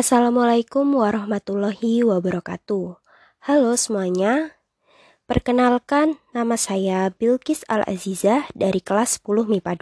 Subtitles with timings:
[0.00, 2.96] Assalamualaikum warahmatullahi wabarakatuh.
[3.44, 4.56] Halo semuanya.
[5.28, 9.76] Perkenalkan, nama saya Bilkis Al-Azizah dari kelas 10 MIPA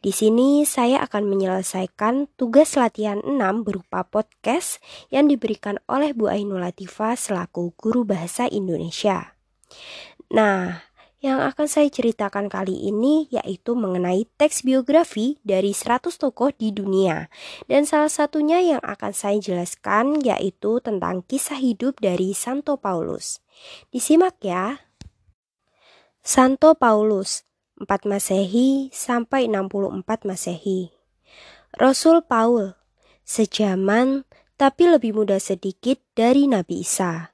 [0.00, 3.36] Di sini saya akan menyelesaikan tugas latihan 6
[3.68, 4.80] berupa podcast
[5.12, 9.36] yang diberikan oleh Bu Ainul Latifah selaku guru bahasa Indonesia.
[10.32, 10.88] Nah,
[11.22, 17.30] yang akan saya ceritakan kali ini yaitu mengenai teks biografi dari 100 tokoh di dunia.
[17.70, 23.38] Dan salah satunya yang akan saya jelaskan yaitu tentang kisah hidup dari Santo Paulus.
[23.94, 24.82] Disimak ya.
[26.26, 27.46] Santo Paulus
[27.78, 30.90] 4 Masehi sampai 64 Masehi.
[31.78, 32.74] Rasul Paul
[33.22, 34.26] sejaman
[34.58, 37.31] tapi lebih muda sedikit dari Nabi Isa.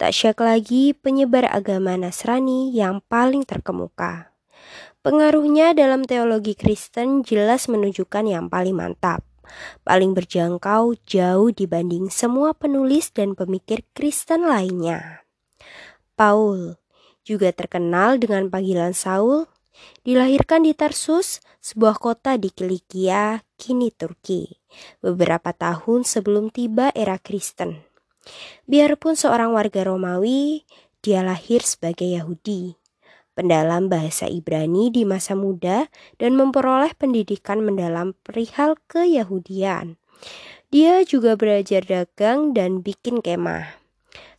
[0.00, 4.32] Tak syak lagi penyebar agama Nasrani yang paling terkemuka.
[5.04, 9.20] Pengaruhnya dalam teologi Kristen jelas menunjukkan yang paling mantap,
[9.84, 15.20] paling berjangkau jauh dibanding semua penulis dan pemikir Kristen lainnya.
[16.16, 16.80] Paul
[17.20, 19.52] juga terkenal dengan panggilan Saul,
[20.08, 24.48] dilahirkan di Tarsus, sebuah kota di Kilikia, kini Turki,
[25.04, 27.89] beberapa tahun sebelum tiba era Kristen.
[28.68, 30.68] Biarpun seorang warga Romawi,
[31.00, 32.76] dia lahir sebagai Yahudi,
[33.32, 35.88] pendalam bahasa Ibrani di masa muda
[36.20, 39.96] dan memperoleh pendidikan mendalam perihal keyahudian.
[40.70, 43.80] Dia juga belajar dagang dan bikin kemah.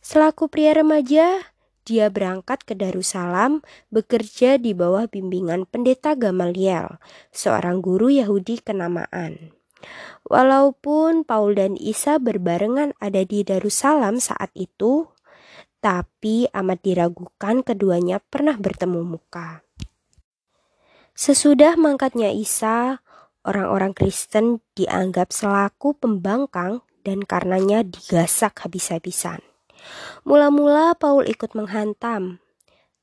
[0.00, 1.52] Selaku pria remaja,
[1.82, 7.02] dia berangkat ke Darussalam bekerja di bawah bimbingan pendeta Gamaliel,
[7.34, 9.61] seorang guru Yahudi kenamaan.
[10.26, 15.10] Walaupun Paul dan Isa berbarengan ada di Darussalam saat itu,
[15.82, 19.66] tapi amat diragukan keduanya pernah bertemu muka.
[21.12, 23.02] Sesudah mangkatnya Isa,
[23.46, 29.42] orang-orang Kristen dianggap selaku pembangkang dan karenanya digasak habis-habisan.
[30.22, 32.41] Mula-mula Paul ikut menghantam,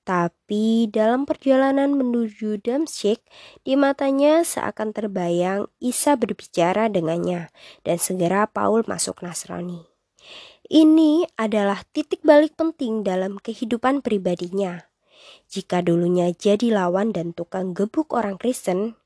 [0.09, 3.21] tapi dalam perjalanan menuju Damsyik,
[3.61, 7.53] di matanya seakan terbayang Isa berbicara dengannya
[7.85, 9.85] dan segera Paul masuk Nasrani.
[10.65, 14.89] Ini adalah titik balik penting dalam kehidupan pribadinya.
[15.45, 18.97] Jika dulunya jadi lawan dan tukang gebuk orang Kristen,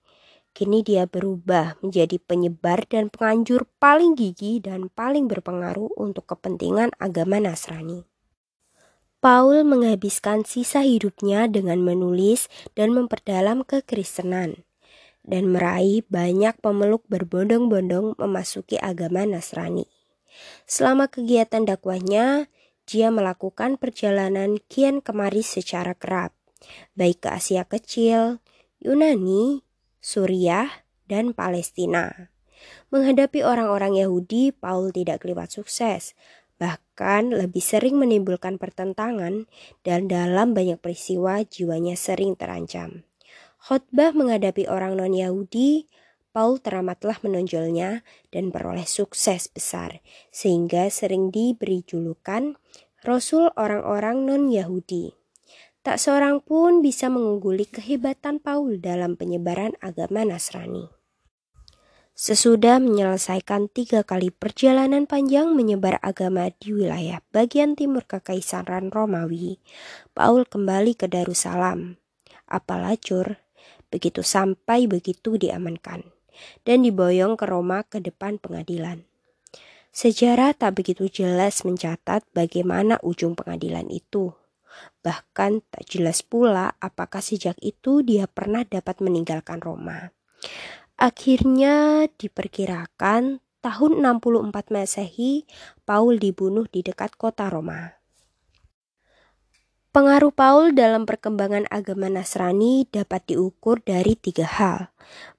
[0.56, 7.44] kini dia berubah menjadi penyebar dan penganjur paling gigih dan paling berpengaruh untuk kepentingan agama
[7.44, 8.12] Nasrani.
[9.23, 14.67] Paul menghabiskan sisa hidupnya dengan menulis dan memperdalam kekristenan
[15.23, 19.88] dan meraih banyak pemeluk berbondong-bondong memasuki agama Nasrani.
[20.67, 22.51] Selama kegiatan dakwahnya,
[22.84, 26.35] dia melakukan perjalanan kian kemari secara kerap,
[27.00, 28.44] baik ke Asia Kecil,
[28.84, 29.63] Yunani,
[30.03, 32.28] Suriah, dan Palestina.
[32.91, 36.11] Menghadapi orang-orang Yahudi, Paul tidak kelewat sukses,
[36.62, 39.50] bahkan lebih sering menimbulkan pertentangan
[39.81, 43.03] dan dalam banyak peristiwa jiwanya sering terancam.
[43.64, 45.88] Khotbah menghadapi orang non-Yahudi,
[46.34, 48.02] Paul teramatlah menonjolnya
[48.34, 50.02] dan peroleh sukses besar,
[50.34, 52.58] sehingga sering diberi julukan
[53.06, 55.14] Rasul orang-orang non-Yahudi.
[55.84, 61.03] Tak seorang pun bisa mengungguli kehebatan Paul dalam penyebaran agama Nasrani.
[62.13, 69.57] Sesudah menyelesaikan tiga kali perjalanan panjang menyebar agama di wilayah bagian timur Kekaisaran Romawi,
[70.13, 71.97] Paul kembali ke Darussalam.
[72.46, 73.41] Apalacur,
[73.90, 76.06] begitu sampai begitu diamankan,
[76.62, 79.09] dan diboyong ke Roma ke depan pengadilan.
[79.90, 84.38] Sejarah tak begitu jelas mencatat bagaimana ujung pengadilan itu.
[85.02, 90.13] Bahkan tak jelas pula apakah sejak itu dia pernah dapat meninggalkan Roma.
[90.98, 95.48] Akhirnya diperkirakan tahun 64 Masehi
[95.88, 97.98] Paul dibunuh di dekat kota Roma.
[99.94, 104.90] Pengaruh Paul dalam perkembangan agama Nasrani dapat diukur dari tiga hal.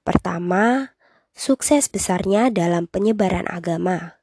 [0.07, 0.95] Pertama,
[1.35, 4.15] sukses besarnya dalam penyebaran agama.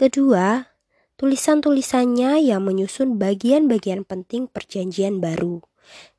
[0.00, 0.72] Kedua,
[1.20, 5.60] tulisan-tulisannya yang menyusun bagian-bagian penting perjanjian baru.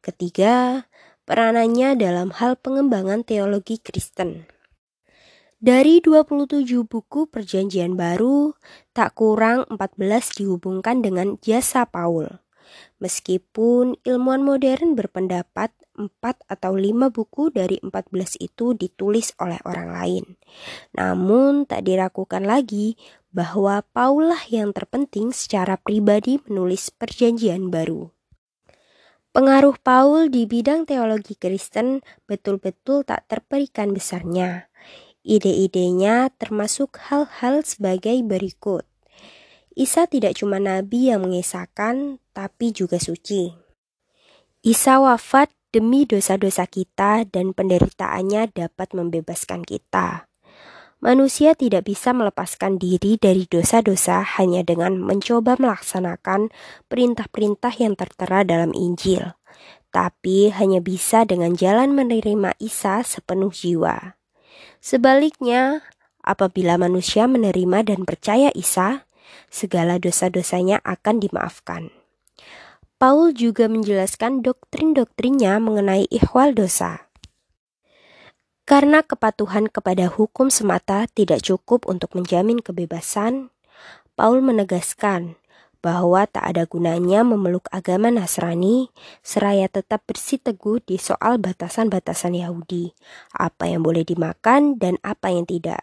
[0.06, 0.86] Ketiga,
[1.30, 4.50] peranannya dalam hal pengembangan teologi Kristen.
[5.62, 8.58] Dari 27 buku perjanjian baru,
[8.98, 12.42] tak kurang 14 dihubungkan dengan jasa Paul.
[12.98, 16.10] Meskipun ilmuwan modern berpendapat 4
[16.50, 20.26] atau 5 buku dari 14 itu ditulis oleh orang lain.
[20.98, 22.98] Namun tak diragukan lagi
[23.30, 28.10] bahwa Paul lah yang terpenting secara pribadi menulis perjanjian baru.
[29.40, 34.68] Pengaruh Paul di bidang teologi Kristen betul-betul tak terperikan besarnya.
[35.24, 38.84] Ide-idenya termasuk hal-hal sebagai berikut.
[39.80, 43.56] Isa tidak cuma nabi yang mengisahkan, tapi juga suci.
[44.60, 50.29] Isa wafat demi dosa-dosa kita dan penderitaannya dapat membebaskan kita.
[51.00, 56.52] Manusia tidak bisa melepaskan diri dari dosa-dosa hanya dengan mencoba melaksanakan
[56.92, 59.32] perintah-perintah yang tertera dalam Injil,
[59.96, 64.20] tapi hanya bisa dengan jalan menerima Isa sepenuh jiwa.
[64.84, 65.88] Sebaliknya,
[66.20, 69.08] apabila manusia menerima dan percaya Isa,
[69.48, 71.96] segala dosa-dosanya akan dimaafkan.
[73.00, 77.09] Paul juga menjelaskan doktrin-doktrinnya mengenai ikhwal dosa.
[78.70, 83.50] Karena kepatuhan kepada hukum semata tidak cukup untuk menjamin kebebasan,
[84.14, 85.42] Paul menegaskan
[85.82, 88.94] bahwa tak ada gunanya memeluk agama Nasrani
[89.26, 92.94] seraya tetap bersiteguh di soal batasan-batasan Yahudi,
[93.34, 95.82] apa yang boleh dimakan dan apa yang tidak.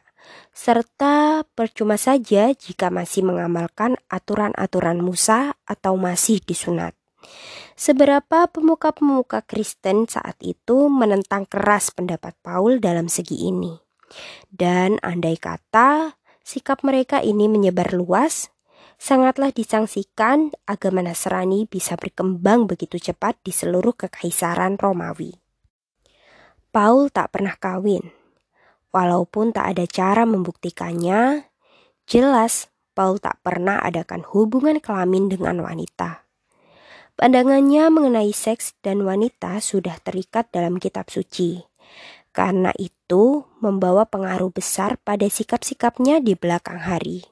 [0.55, 6.94] Serta percuma saja jika masih mengamalkan aturan-aturan Musa atau masih disunat.
[7.76, 13.76] Seberapa pemuka-pemuka Kristen saat itu menentang keras pendapat Paul dalam segi ini.
[14.49, 18.49] Dan andai kata sikap mereka ini menyebar luas,
[18.96, 25.37] sangatlah disangsikan agama Nasrani bisa berkembang begitu cepat di seluruh kekaisaran Romawi.
[26.73, 28.08] Paul tak pernah kawin.
[28.88, 31.44] Walaupun tak ada cara membuktikannya,
[32.08, 36.25] jelas Paul tak pernah adakan hubungan kelamin dengan wanita.
[37.16, 41.64] Pandangannya mengenai seks dan wanita sudah terikat dalam kitab suci.
[42.36, 47.24] Karena itu membawa pengaruh besar pada sikap-sikapnya di belakang hari.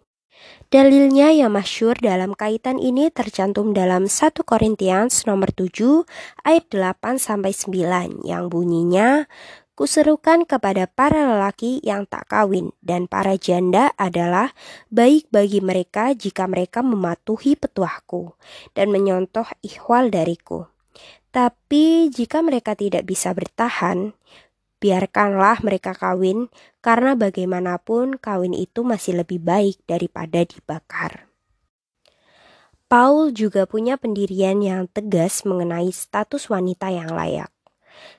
[0.72, 6.08] Dalilnya yang masyur dalam kaitan ini tercantum dalam 1 Korintians nomor 7
[6.48, 9.28] ayat 8 sampai 9 yang bunyinya
[9.74, 14.54] Kuserukan kepada para lelaki yang tak kawin dan para janda adalah
[14.86, 18.38] baik bagi mereka jika mereka mematuhi petuahku
[18.78, 20.70] dan menyontoh ikhwal dariku.
[21.34, 24.14] Tapi jika mereka tidak bisa bertahan,
[24.78, 31.26] biarkanlah mereka kawin karena bagaimanapun kawin itu masih lebih baik daripada dibakar.
[32.86, 37.53] Paul juga punya pendirian yang tegas mengenai status wanita yang layak.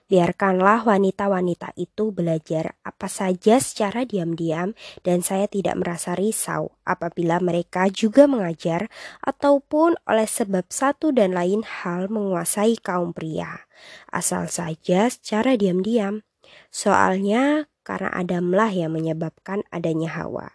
[0.06, 7.90] Biarkanlah wanita-wanita itu belajar apa saja secara diam-diam dan saya tidak merasa risau apabila mereka
[7.90, 8.88] juga mengajar
[9.26, 13.66] ataupun oleh sebab satu dan lain hal menguasai kaum pria.
[14.14, 16.22] Asal saja secara diam-diam.
[16.70, 20.54] Soalnya karena Adamlah yang menyebabkan adanya Hawa.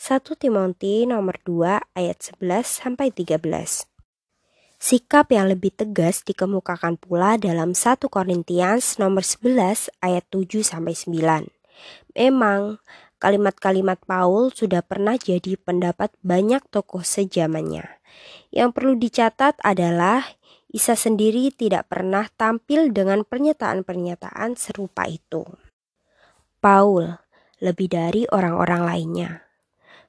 [0.00, 3.95] 1 Timothy nomor 2 ayat 11 sampai 13.
[4.76, 11.48] Sikap yang lebih tegas dikemukakan pula dalam 1 Korintians nomor 11 ayat 7 sampai 9.
[12.12, 12.76] Memang
[13.16, 17.88] kalimat-kalimat Paul sudah pernah jadi pendapat banyak tokoh sejamannya.
[18.52, 20.36] Yang perlu dicatat adalah
[20.68, 25.48] Isa sendiri tidak pernah tampil dengan pernyataan-pernyataan serupa itu.
[26.60, 27.16] Paul
[27.64, 29.45] lebih dari orang-orang lainnya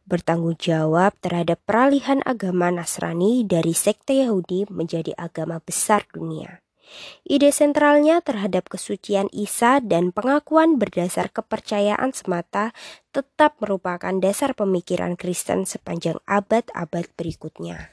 [0.08, 6.64] bertanggung jawab terhadap peralihan agama Nasrani dari sekte Yahudi menjadi agama besar dunia.
[7.28, 12.72] Ide sentralnya terhadap kesucian Isa dan pengakuan berdasar kepercayaan semata
[13.12, 17.92] tetap merupakan dasar pemikiran Kristen sepanjang abad-abad berikutnya.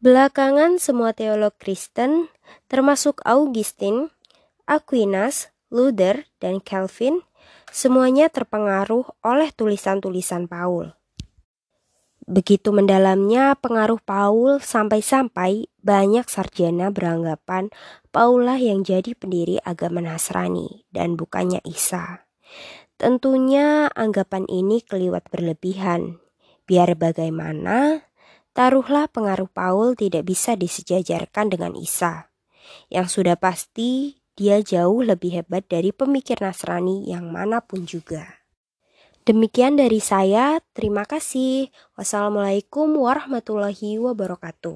[0.00, 2.32] Belakangan semua teolog Kristen,
[2.72, 4.08] termasuk Augustine,
[4.64, 7.24] Aquinas, Luther, dan Calvin,
[7.70, 10.96] Semuanya terpengaruh oleh tulisan-tulisan Paul.
[12.26, 17.70] Begitu mendalamnya pengaruh Paul sampai-sampai banyak sarjana beranggapan
[18.10, 22.26] Paulah yang jadi pendiri agama Nasrani dan bukannya Isa.
[22.98, 26.18] Tentunya anggapan ini keliwat berlebihan.
[26.66, 28.08] Biar bagaimana,
[28.56, 32.32] taruhlah pengaruh Paul tidak bisa disejajarkan dengan Isa.
[32.90, 38.46] Yang sudah pasti dia jauh lebih hebat dari pemikir Nasrani yang mana pun juga.
[39.26, 41.72] Demikian dari saya, terima kasih.
[41.98, 44.74] Wassalamualaikum warahmatullahi wabarakatuh.